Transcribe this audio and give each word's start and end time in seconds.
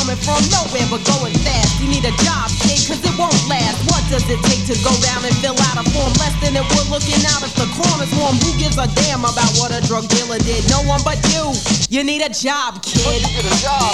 coming 0.00 0.16
from 0.24 0.40
nowhere 0.48 0.88
but 0.88 1.04
going 1.04 1.36
fast. 1.44 1.80
You 1.80 1.88
need 1.88 2.04
a 2.08 2.14
job, 2.24 2.48
kid, 2.64 2.80
cause 2.88 3.00
it 3.04 3.14
won't 3.20 3.36
last. 3.48 3.76
What 3.92 4.00
does 4.08 4.24
it 4.24 4.40
take 4.48 4.64
to 4.72 4.76
go 4.80 4.92
down 5.04 5.24
and 5.28 5.34
fill 5.44 5.56
out 5.68 5.76
a 5.76 5.84
form? 5.92 6.12
Less 6.16 6.32
than 6.40 6.56
it 6.56 6.64
would 6.72 6.88
looking 6.88 7.20
out 7.28 7.44
if 7.44 7.52
the 7.54 7.68
corner's 7.76 8.12
warm. 8.16 8.36
Who 8.40 8.56
gives 8.56 8.80
a 8.80 8.88
damn 9.04 9.20
about 9.20 9.52
what 9.60 9.70
a 9.76 9.80
drug 9.84 10.08
dealer 10.08 10.38
did? 10.40 10.64
No 10.70 10.80
one 10.88 11.00
but 11.04 11.20
you. 11.32 11.52
You 11.92 12.04
need 12.04 12.22
a 12.24 12.32
job, 12.32 12.80
kid. 12.82 13.04
Once 13.04 13.28
you 13.28 13.42
get 13.42 13.44
a 13.44 13.56
job, 13.60 13.92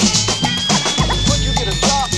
once 1.26 1.42
you 1.42 1.52
get 1.58 1.68
a 1.68 1.76
job. 1.82 2.15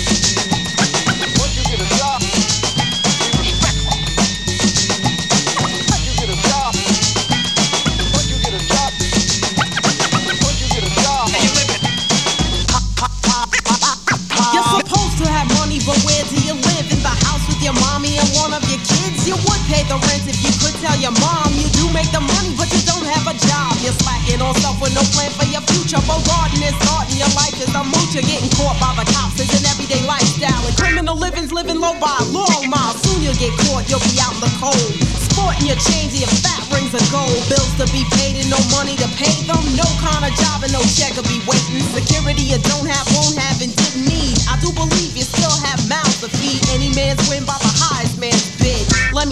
Could 20.69 20.81
tell 20.81 20.97
your 21.01 21.15
mom 21.21 21.53
you 21.55 21.69
do 21.77 21.89
make 21.93 22.11
the 22.13 22.21
money, 22.21 22.53
but 22.57 22.69
you 22.73 22.81
don't 22.85 23.07
have 23.07 23.25
a 23.29 23.37
job. 23.37 23.73
You're 23.81 23.97
slacking 24.01 24.41
on 24.41 24.55
self 24.61 24.81
with 24.81 24.95
no 24.95 25.03
plan 25.17 25.31
for 25.33 25.49
your 25.49 25.65
future. 25.73 26.01
Bogarting 26.05 26.65
is 26.65 26.77
in 27.09 27.17
your 27.17 27.33
life 27.35 27.57
is 27.57 27.73
a 27.73 27.83
mooch. 27.85 28.13
You're 28.13 28.27
getting 28.29 28.51
caught 28.57 28.77
by 28.81 28.93
the 28.97 29.07
cops. 29.09 29.41
It's 29.41 29.53
an 29.57 29.65
everyday 29.65 30.05
lifestyle. 30.05 30.61
And 30.65 30.77
criminal 30.77 31.17
living's 31.17 31.53
living 31.53 31.81
low 31.81 31.97
by 31.97 32.17
long 32.29 32.69
mile. 32.69 32.95
Soon 33.01 33.23
you'll 33.25 33.39
get 33.41 33.53
caught, 33.67 33.89
you'll 33.89 34.05
be 34.05 34.17
out 34.21 34.35
in 34.37 34.43
the 34.45 34.53
cold. 34.61 34.93
Sporting 35.33 35.67
your 35.69 35.81
chains 35.81 36.13
and 36.17 36.23
your 36.29 36.35
fat 36.45 36.63
rings 36.73 36.93
of 36.93 37.05
gold. 37.09 37.39
Bills 37.49 37.73
to 37.81 37.87
be 37.93 38.05
paid 38.19 38.37
and 38.37 38.49
no 38.53 38.61
money 38.77 38.97
to 39.01 39.09
pay 39.17 39.33
them. 39.49 39.63
No 39.77 39.87
kind 40.05 40.25
of 40.25 40.33
job 40.37 40.65
and 40.65 40.73
no 40.73 40.83
check 40.97 41.17
will 41.17 41.29
be 41.29 41.41
waiting. 41.49 41.85
Security 41.95 42.45
you 42.45 42.61
don't 42.69 42.87
have, 42.87 43.07
won't 43.17 43.39
have, 43.39 43.59
and 43.65 43.73
didn't 43.73 44.05
need. 44.05 44.37
I 44.49 44.61
do 44.61 44.71
believe 44.75 45.17
you 45.17 45.25
still 45.25 45.57
have 45.65 45.81
mouths 45.89 46.21
to 46.23 46.29
feed. 46.39 46.61
Any 46.71 46.93
man's 46.93 47.23
win 47.31 47.45
by 47.49 47.57
the 47.59 47.73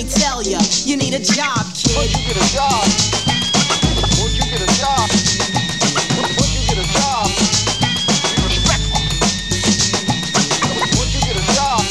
tell 0.08 0.42
ya, 0.42 0.60
you 0.84 0.96
need 0.96 1.14
a 1.14 1.18
job, 1.18 1.66
kid. 1.74 1.96
Once 1.96 2.12
you 2.14 2.22
get 2.26 2.36
a 2.36 2.46
job, 2.54 2.86
once 4.20 4.34
you 4.38 4.44
get 4.50 4.62
a 4.62 4.70
job, 4.78 5.08
once 6.38 6.52
you 6.54 6.62
get 6.68 6.78
a 6.78 6.86
job, 6.94 7.26
be 8.36 8.42
respectful. 8.46 9.02
Once 10.98 11.10
you 11.14 11.20
get 11.26 11.36
a 11.36 11.44
job, 11.54 11.82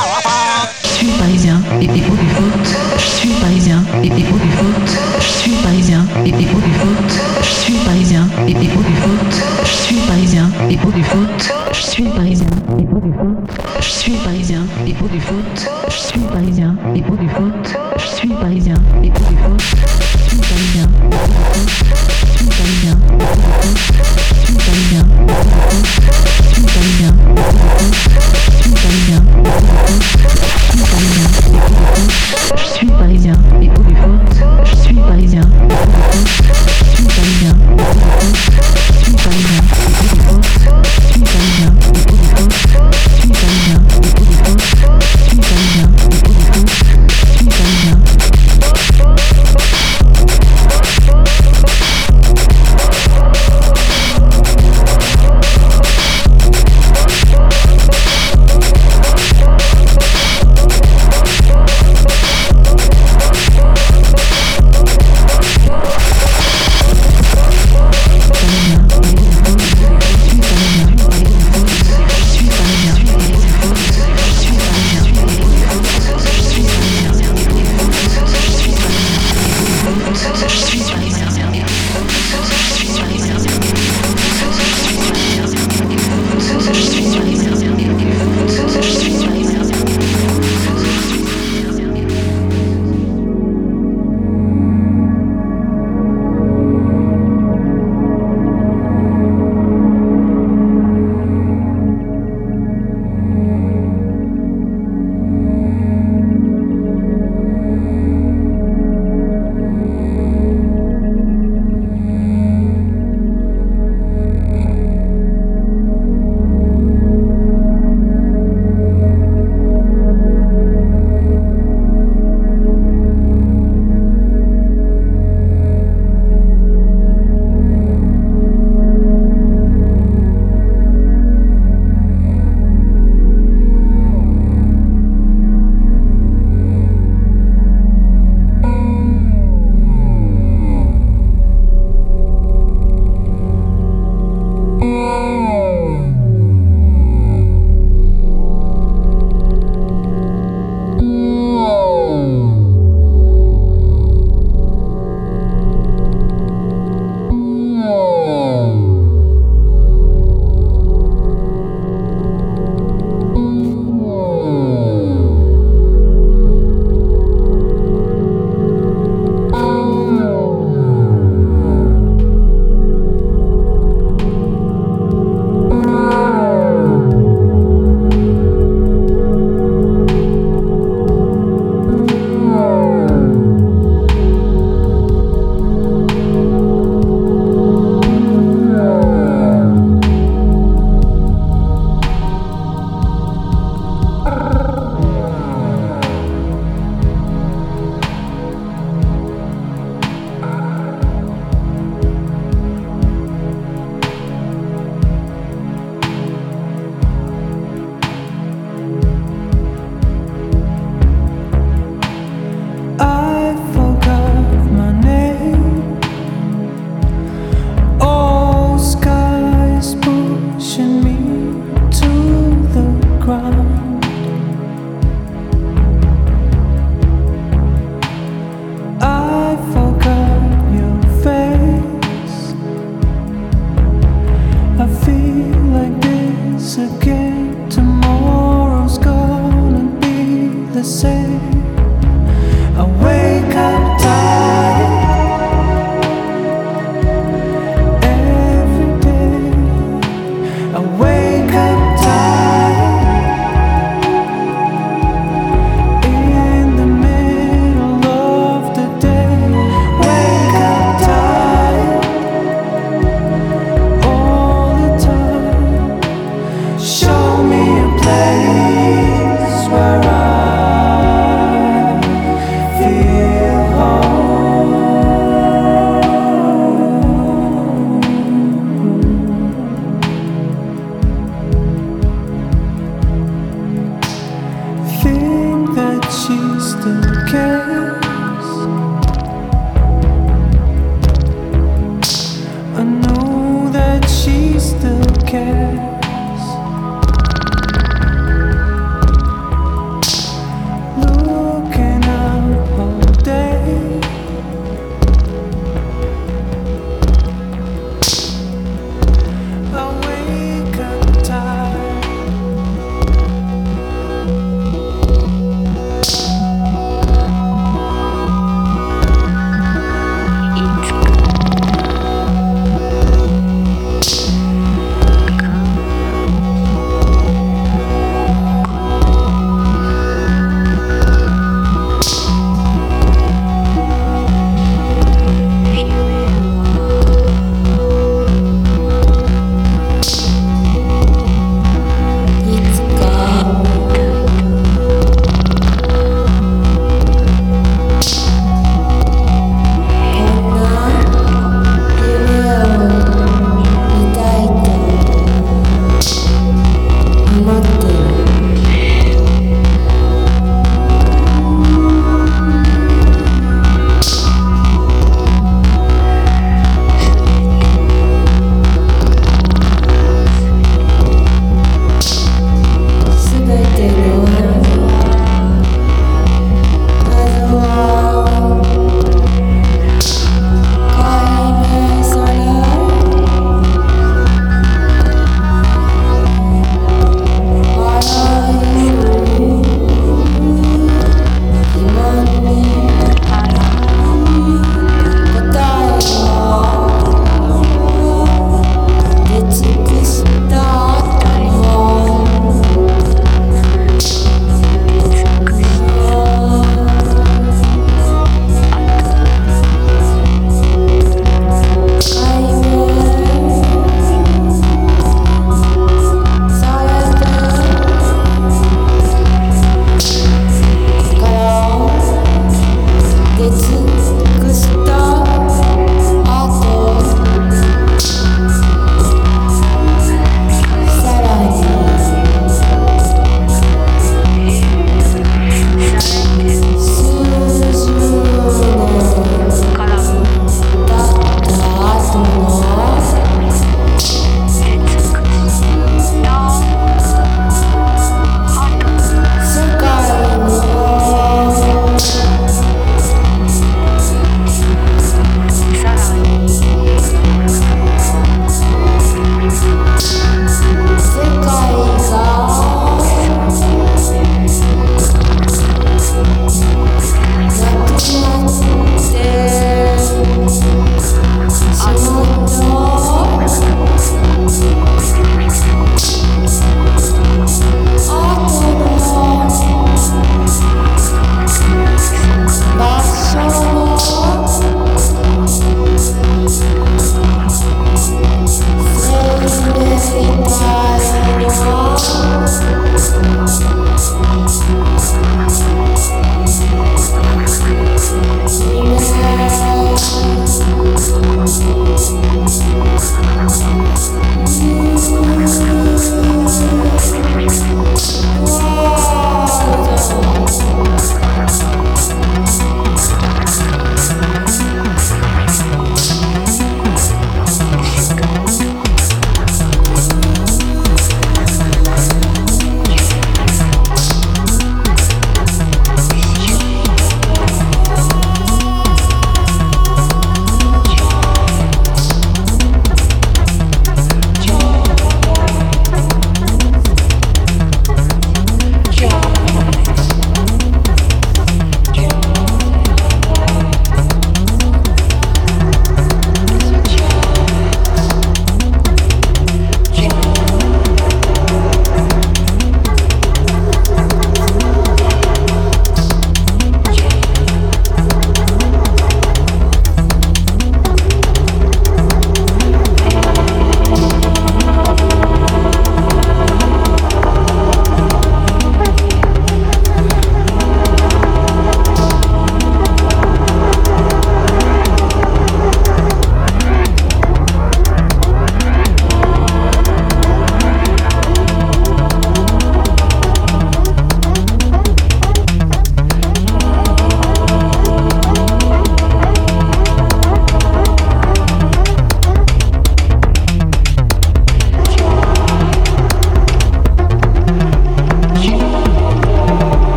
Say. 240.84 241.43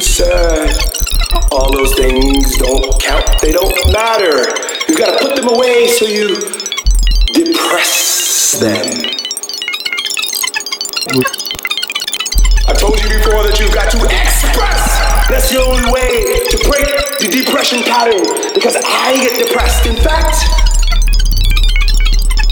Sad, 0.00 0.76
all 1.52 1.72
those 1.72 1.94
things 1.94 2.56
don't 2.58 3.00
count, 3.00 3.24
they 3.40 3.52
don't 3.52 3.92
matter. 3.92 4.44
You've 4.88 4.98
got 4.98 5.18
to 5.18 5.26
put 5.26 5.36
them 5.36 5.48
away 5.48 5.86
so 5.86 6.04
you 6.04 6.34
depress 7.32 8.58
them. 8.60 8.84
I 12.68 12.74
told 12.74 13.00
you 13.02 13.08
before 13.08 13.42
that 13.44 13.56
you've 13.60 13.74
got 13.74 13.90
to 13.92 13.98
express. 14.04 15.28
That's 15.28 15.50
the 15.50 15.62
only 15.62 15.90
way 15.90 16.44
to 16.50 16.56
break 16.68 16.86
the 17.20 17.28
depression 17.30 17.82
pattern 17.82 18.20
because 18.54 18.76
I 18.76 19.16
get 19.16 19.46
depressed. 19.46 19.86
In 19.86 19.96
fact, 19.96 20.69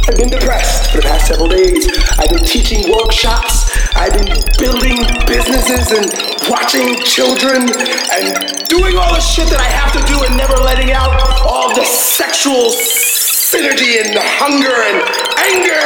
I've 0.09 0.17
been 0.17 0.31
depressed 0.31 0.91
for 0.91 0.97
the 0.97 1.03
past 1.03 1.27
several 1.27 1.49
days. 1.49 1.87
I've 2.19 2.31
been 2.31 2.43
teaching 2.43 2.91
workshops. 2.91 3.69
I've 3.95 4.17
been 4.17 4.33
building 4.57 5.05
businesses 5.29 5.93
and 5.93 6.09
watching 6.49 6.97
children 7.05 7.69
and 8.17 8.33
doing 8.73 8.97
all 8.97 9.13
the 9.13 9.21
shit 9.21 9.53
that 9.53 9.61
I 9.61 9.69
have 9.69 9.93
to 9.93 10.01
do 10.09 10.25
and 10.25 10.35
never 10.35 10.57
letting 10.65 10.93
out 10.93 11.13
all 11.45 11.75
the 11.75 11.85
sexual 11.85 12.73
synergy 12.73 14.01
and 14.01 14.17
hunger 14.17 14.73
and 14.73 15.05
anger 15.45 15.77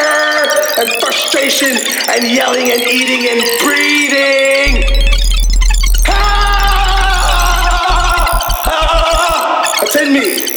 and 0.79 0.87
frustration 1.03 1.75
and 2.15 2.23
yelling 2.23 2.71
and 2.71 2.79
eating 2.79 3.27
and 3.27 3.43
breathing. 3.59 4.87
Ah! 6.07 7.27
Ah! 8.71 9.83
Attend 9.83 10.15
me. 10.15 10.52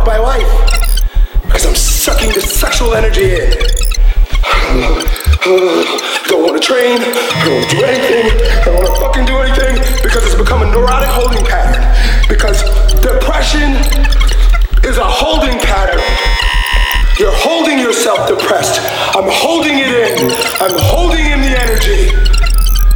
Fuck 0.00 0.06
my 0.06 0.20
wife 0.20 0.48
because 1.42 1.66
I'm 1.66 1.74
sucking 1.74 2.32
the 2.32 2.40
sexual 2.40 2.94
energy 2.94 3.34
in. 3.36 3.50
Don't 6.28 6.42
want 6.42 6.60
to 6.60 6.64
train. 6.64 7.00
I 7.00 7.44
don't 7.44 7.54
want 7.56 7.70
to 7.70 7.76
do 7.76 7.84
anything. 7.84 8.24
I 8.60 8.64
don't 8.64 8.76
want 8.76 8.86
to 8.86 9.00
fucking 9.00 9.26
do 9.26 9.36
anything 9.38 9.76
because 10.02 10.24
it's 10.24 10.34
become 10.34 10.62
a 10.62 10.70
neurotic 10.70 11.08
holding 11.08 11.44
pattern. 11.44 11.84
Because 12.28 12.62
depression 13.02 13.76
is 14.84 14.96
a 14.96 15.04
holding 15.04 15.58
pattern. 15.58 16.00
You're 17.18 17.34
holding 17.34 17.78
yourself 17.78 18.28
depressed. 18.28 18.80
I'm 19.14 19.28
holding 19.28 19.76
it 19.76 19.92
in. 19.92 20.30
I'm 20.60 20.76
holding 20.80 21.26
in 21.26 21.40
the 21.40 21.52
energy. 21.60 22.08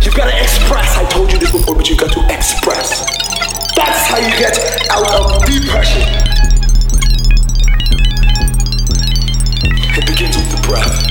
You've 0.01 0.17
got 0.17 0.31
to 0.31 0.37
express. 0.41 0.97
I 0.97 1.05
told 1.11 1.33
you 1.33 1.39
this 1.39 1.53
before, 1.53 1.75
but 1.77 1.89
you've 1.91 1.99
got 1.99 2.13
to 2.13 2.25
express. 2.33 3.05
That's 3.77 4.07
how 4.09 4.19
you 4.19 4.33
get 4.39 4.57
out 4.91 5.13
of 5.13 5.45
depression. 5.45 6.24
Breath. 10.75 11.07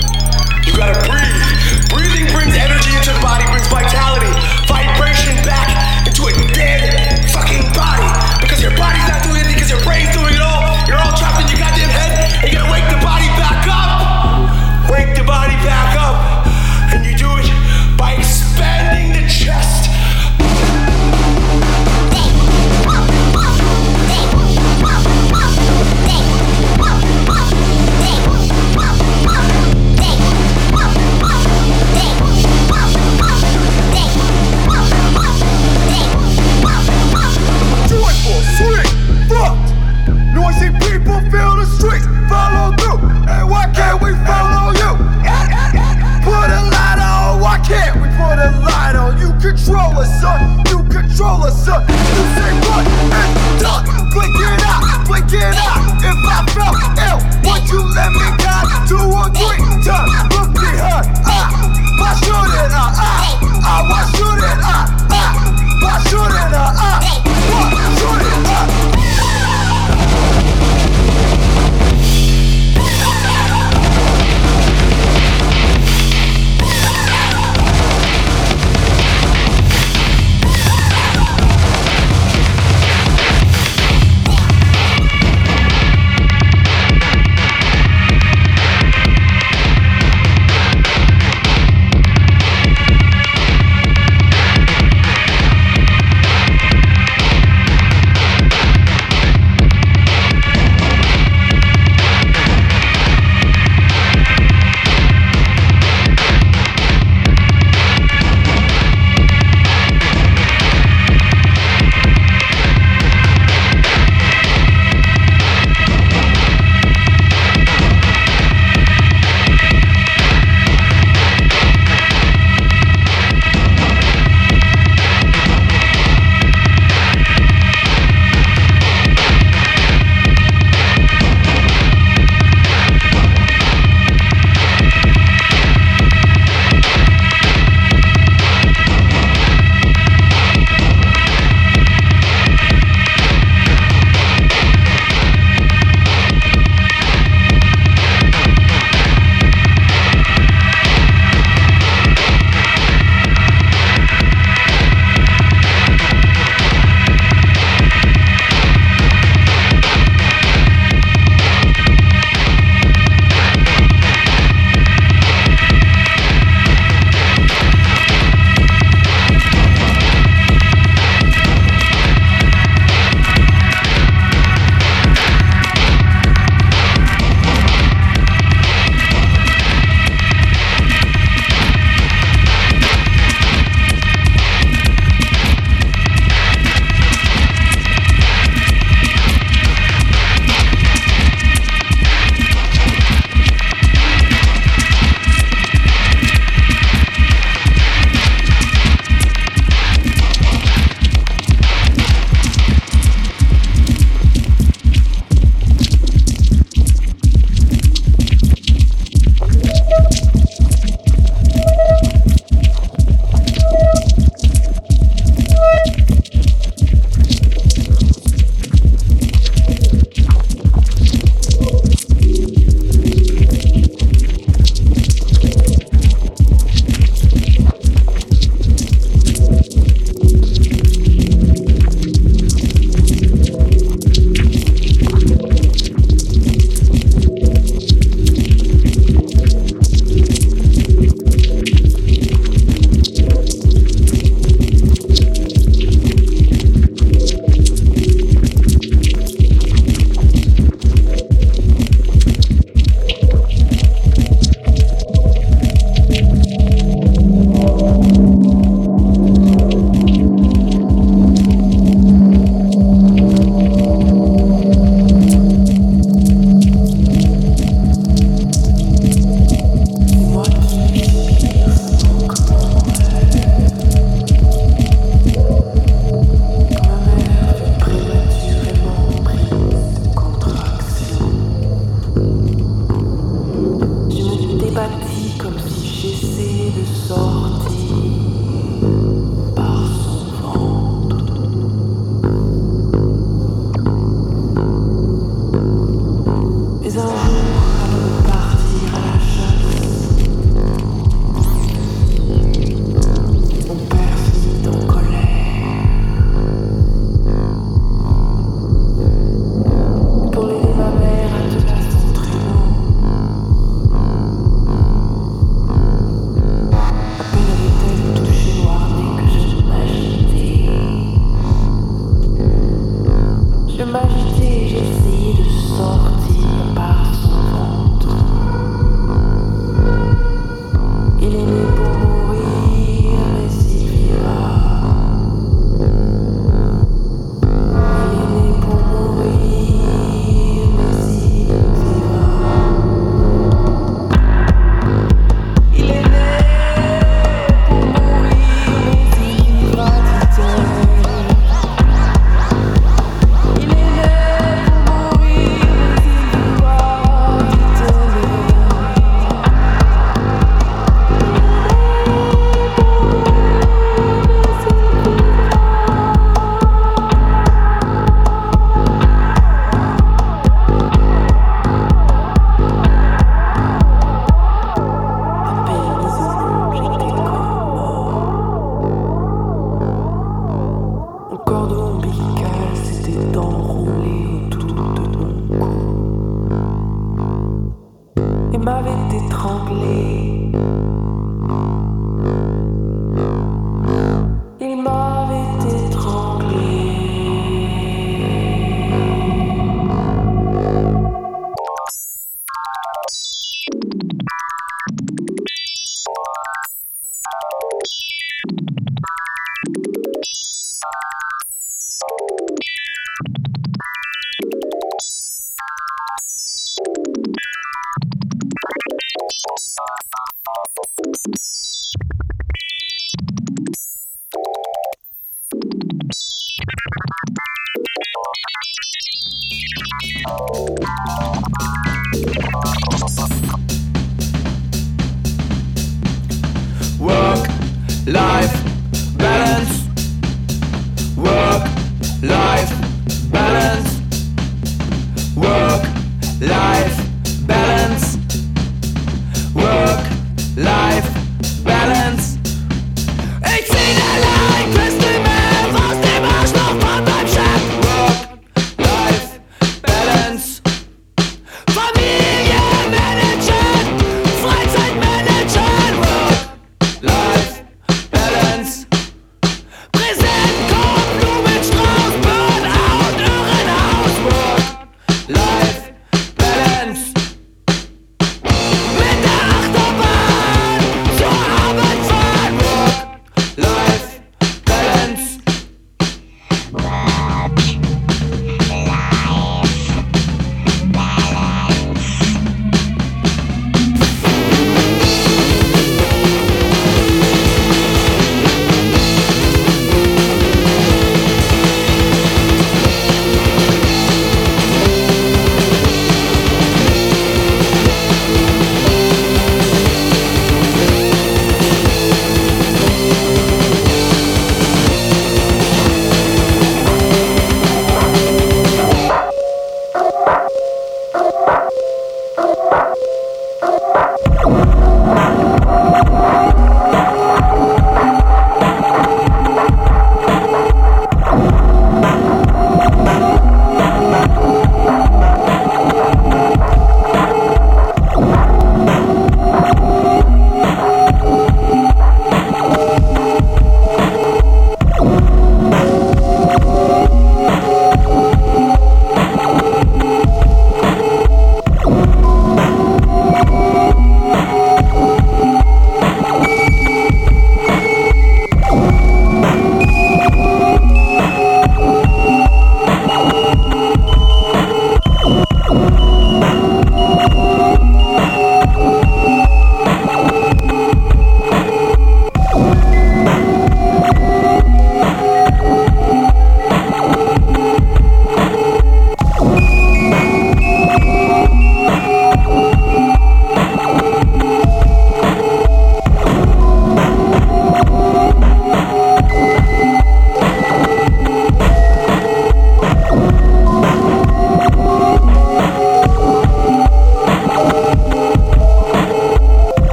You 0.68 0.76
gotta 0.76 1.00
breathe. 1.08 1.48
Breathing 1.88 2.28
brings 2.36 2.56
energy 2.60 2.92
into 2.92 3.16
the 3.16 3.24
body, 3.24 3.48
brings 3.48 3.68
vitality, 3.72 4.32
vibration 4.68 5.40
back 5.48 6.04
into 6.04 6.28
a 6.28 6.34
dead 6.52 6.84
fucking 7.32 7.72
body. 7.72 8.10
Because 8.44 8.60
your 8.60 8.76
body's 8.76 9.08
not 9.08 9.24
doing 9.24 9.40
anything, 9.40 9.56
because 9.56 9.72
your 9.72 9.84
brain's 9.88 10.12
doing 10.12 10.36
it 10.36 10.44
all. 10.44 10.68
You're 10.88 11.00
all 11.00 11.16
trapped 11.16 11.40
in 11.40 11.48
your 11.48 11.60
goddamn 11.64 11.88
head, 11.88 12.44
and 12.44 12.52
you 12.52 12.60
gotta 12.60 12.72
wake 12.72 12.93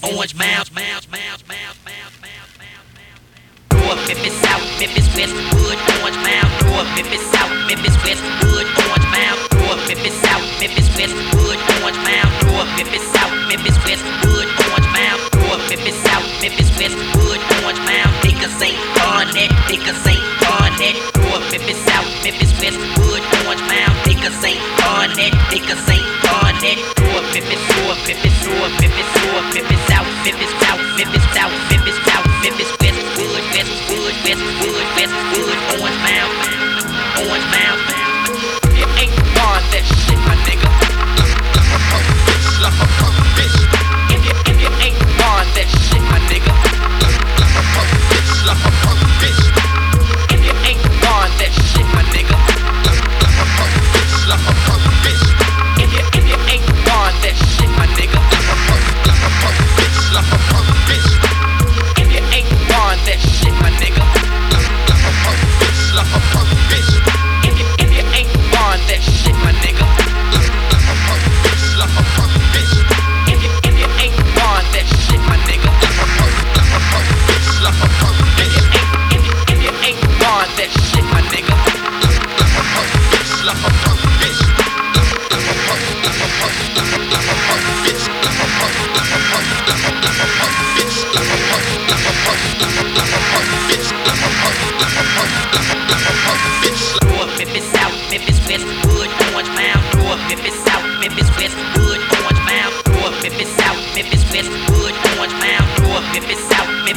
orange, 0.00 0.16
orange 0.16 0.34
mounds, 0.36 0.70
mounds, 0.72 1.06
mounds, 1.10 1.42
mounds, 1.48 1.80
mounds, 1.84 2.16
mounds, 2.24 2.52
mounds. 2.58 2.82
North, 3.82 4.00
Memphis, 4.08 4.36
South, 4.40 4.64
Memphis, 4.80 5.08
West, 5.16 5.34
Wood, 5.58 5.78
Orange 6.00 6.20
Mound. 6.22 6.48
North, 6.70 6.88
Memphis, 6.96 7.24
South, 7.34 7.52
Memphis, 7.66 7.96
West, 8.04 8.22
Wood, 8.46 8.66
Orange 8.88 9.08
Mound. 9.12 9.38
North, 9.58 9.82
Memphis, 9.88 10.16
South, 10.22 10.44
Memphis, 10.60 10.88
West, 10.96 11.16
Wood, 11.34 11.58
Orange 11.82 12.00
Mound. 12.06 12.30
North, 12.46 12.70
Memphis, 12.78 13.04
South, 13.12 13.34
Memphis, 13.50 13.78
West, 13.84 14.04
Wood, 14.24 14.48
Orange 14.70 14.90
Mound. 14.96 15.20
North, 15.42 15.64
Memphis, 15.68 15.98
South, 16.06 16.26
Memphis, 16.40 16.70
West, 16.78 16.96
Wood, 17.18 17.40
Orange 17.60 17.82
Mound. 17.84 18.12
Niggas 18.24 18.56
ain't 18.62 18.80
on 19.12 19.28
it, 19.36 19.50
niggas 19.68 20.02
ain't 20.08 20.24
on 20.46 20.72
it. 20.80 20.96
North, 21.20 21.44
Memphis, 21.52 21.80
South, 21.84 22.08
Memphis, 22.24 22.52
West, 22.62 22.78
Wood, 23.02 23.22
Orange 23.44 23.64
Mound. 23.68 23.94
Niggas 24.08 24.40
ain't 24.46 24.62
on 24.94 25.10
it, 25.18 25.34
niggas 25.52 25.84
ain't 25.90 26.08
on 26.32 26.56
it 26.64 26.91
if 27.34 27.50
it's 27.50 27.66
north, 27.80 28.08
if 28.08 28.24
it's 28.24 28.44
north, 28.46 28.82
if 28.82 28.92
it's 28.92 29.14
north, 29.24 29.56
if 29.56 29.70
it's 29.70 29.90
out, 29.90 30.06
if 30.26 30.36
it's 30.38 30.64
out. 30.68 30.81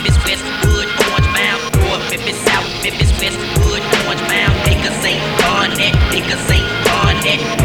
Memphis, 0.05 0.23
Westwood, 0.23 0.87
Orange 1.09 1.29
Mound, 1.33 1.61
North 1.81 2.11
Memphis, 2.11 2.37
South 2.45 2.83
Memphis, 2.83 3.11
Westwood, 3.19 3.81
Orange 4.05 4.21
Mound. 4.29 4.53
Niggas 4.67 5.03
ain't 5.03 5.39
gone 5.39 5.71
that, 5.79 5.95
niggas 6.13 6.51
ain't 6.51 6.85
gone 6.85 7.15
that. 7.25 7.64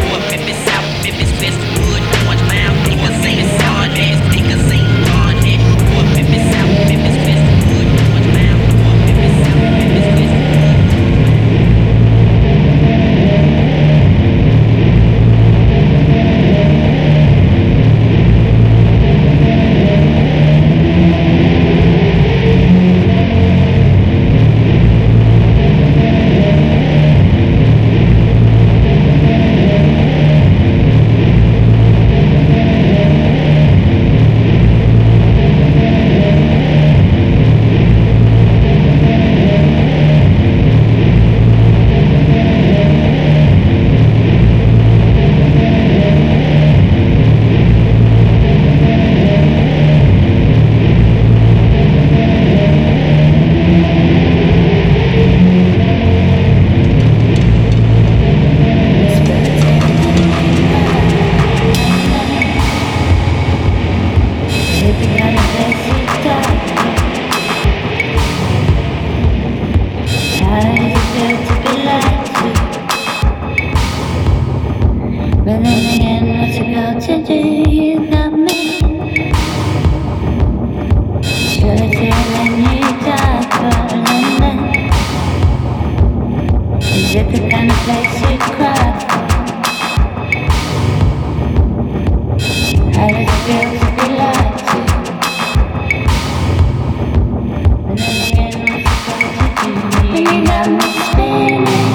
freedom 100.24 100.78
spinning 100.80 101.89